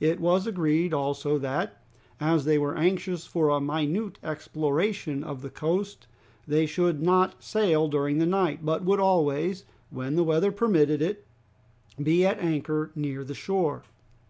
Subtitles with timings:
[0.00, 1.78] It was agreed also that
[2.18, 6.06] as they were anxious for a minute exploration of the coast
[6.46, 11.26] they should not sail during the night, but would always, when the weather permitted it,
[12.02, 13.82] be at anchor near the shore.